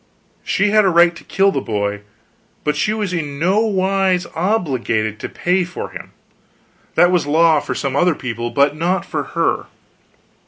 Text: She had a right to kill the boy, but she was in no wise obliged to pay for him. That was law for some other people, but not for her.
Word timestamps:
She 0.43 0.71
had 0.71 0.83
a 0.83 0.89
right 0.89 1.15
to 1.15 1.23
kill 1.23 1.51
the 1.51 1.61
boy, 1.61 2.01
but 2.63 2.75
she 2.75 2.91
was 2.91 3.13
in 3.13 3.37
no 3.37 3.59
wise 3.59 4.25
obliged 4.35 5.19
to 5.19 5.29
pay 5.29 5.63
for 5.63 5.91
him. 5.91 6.11
That 6.95 7.11
was 7.11 7.27
law 7.27 7.59
for 7.59 7.75
some 7.75 7.95
other 7.95 8.15
people, 8.15 8.49
but 8.49 8.75
not 8.75 9.05
for 9.05 9.21
her. 9.37 9.67